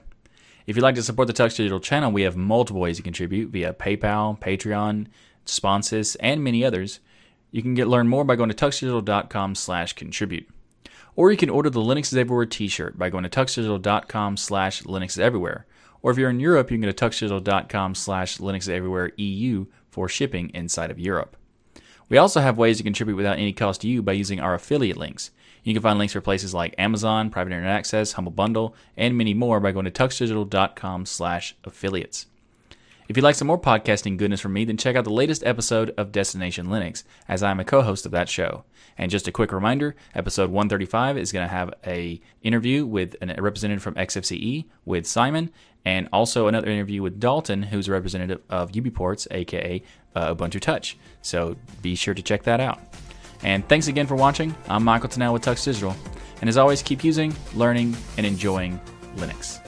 [0.66, 3.50] If you'd like to support the Tux Digital channel, we have multiple ways to contribute
[3.50, 5.08] via PayPal, Patreon,
[5.44, 7.02] Sponsors, and many others.
[7.52, 10.48] You can get learn more by going to tuxdigital.com slash contribute.
[11.18, 15.20] Or you can order the Linux is Everywhere t-shirt by going to tuxdigital.com slash Linux
[15.20, 15.66] Everywhere.
[16.02, 20.08] Or if you're in Europe, you can go to tuxdigital.com slash Linux Everywhere EU for
[20.08, 21.36] shipping inside of Europe.
[22.10, 24.98] We also have ways to contribute without any cost to you by using our affiliate
[24.98, 25.32] links.
[25.64, 29.34] You can find links for places like Amazon, Private Internet Access, Humble Bundle, and many
[29.34, 32.28] more by going to tuxdigital.com slash affiliates.
[33.08, 35.94] If you'd like some more podcasting goodness from me, then check out the latest episode
[35.98, 38.66] of Destination Linux, as I'm a co-host of that show.
[38.98, 43.42] And just a quick reminder, episode 135 is going to have a interview with a
[43.42, 45.52] representative from XFCE with Simon,
[45.86, 49.82] and also another interview with Dalton, who's a representative of UBports, aka
[50.14, 50.98] uh, Ubuntu Touch.
[51.22, 52.82] So be sure to check that out.
[53.42, 54.54] And thanks again for watching.
[54.68, 55.96] I'm Michael Tunnell with Tux Digital.
[56.42, 58.82] And as always, keep using, learning, and enjoying
[59.16, 59.67] Linux.